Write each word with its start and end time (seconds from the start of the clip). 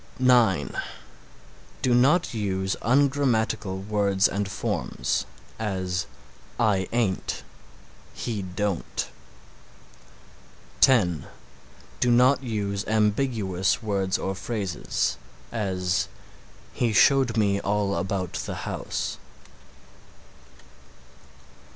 (9) 0.17 0.73
Do 1.83 1.93
not 1.93 2.33
use 2.33 2.75
ungrammatical 2.81 3.83
words 3.83 4.27
and 4.27 4.49
forms; 4.49 5.27
as, 5.59 6.07
"I 6.59 6.87
ain't;" 6.91 7.43
"he 8.15 8.41
don't." 8.41 9.09
(10) 10.79 11.27
Do 11.99 12.09
not 12.09 12.41
use 12.41 12.83
ambiguous 12.87 13.83
words 13.83 14.17
or 14.17 14.33
phrases; 14.33 15.17
as 15.51 16.07
"He 16.73 16.93
showed 16.93 17.37
me 17.37 17.59
all 17.59 17.95
about 17.95 18.33
the 18.33 18.55
house." 18.65 19.19